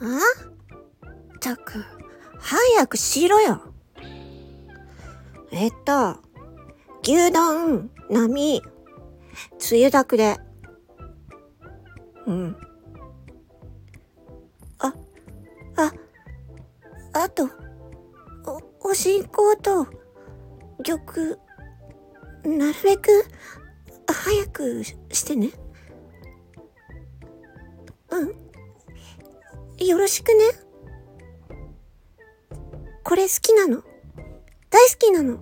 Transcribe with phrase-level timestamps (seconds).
[0.00, 0.20] あ？
[1.40, 1.84] たく、
[2.38, 3.60] 早くしろよ。
[5.52, 6.16] えっと、
[7.02, 8.62] 牛丼、並、
[9.58, 10.36] つゆだくで。
[12.26, 12.56] うん。
[14.78, 14.94] あ、
[15.76, 15.92] あ、
[17.12, 17.48] あと、
[18.82, 19.86] お、おしんこと
[20.84, 21.38] 玉、
[22.44, 23.24] なるべく、
[24.08, 25.50] 早くしてね。
[28.10, 28.45] うん。
[29.78, 30.34] よろしくね。
[33.04, 33.82] これ好きなの？
[34.70, 35.38] 大好きなの？